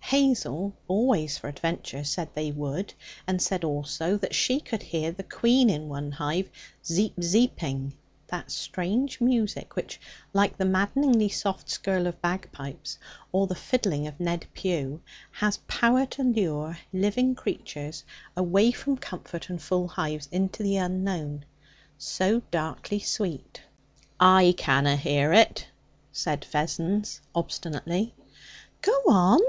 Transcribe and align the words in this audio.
Hazel, 0.00 0.74
always 0.88 1.36
for 1.36 1.48
adventure, 1.48 2.02
said 2.02 2.30
they 2.32 2.50
would, 2.50 2.94
and 3.26 3.42
said 3.42 3.62
also 3.62 4.16
that 4.16 4.34
she 4.34 4.58
could 4.58 4.82
hear 4.82 5.12
the 5.12 5.22
queen 5.22 5.68
in 5.68 5.90
one 5.90 6.12
hive 6.12 6.48
'zeep 6.82 7.12
zeeping' 7.22 7.92
that 8.28 8.50
strange 8.50 9.20
music 9.20 9.76
which, 9.76 10.00
like 10.32 10.56
the 10.56 10.64
maddeningly 10.64 11.28
soft 11.28 11.68
skirl 11.68 12.06
of 12.06 12.22
bagpipes 12.22 12.96
or 13.32 13.46
the 13.46 13.54
fiddling 13.54 14.06
of 14.06 14.18
Ned 14.18 14.46
Pugh, 14.54 15.02
has 15.30 15.58
power 15.68 16.06
to 16.06 16.22
lure 16.22 16.78
living 16.90 17.34
creatures 17.34 18.02
away 18.34 18.70
from 18.72 18.96
comfort 18.96 19.50
and 19.50 19.60
full 19.60 19.88
hives 19.88 20.26
into 20.32 20.62
the 20.62 20.78
unknown 20.78 21.44
so 21.98 22.40
darkly 22.50 22.98
sweet. 22.98 23.60
'I 24.18 24.54
canna 24.56 24.96
hear 24.96 25.34
it,' 25.34 25.66
said 26.12 26.46
Vessons 26.46 27.20
obstinately. 27.34 28.14
'Go 28.80 28.98
on! 29.06 29.40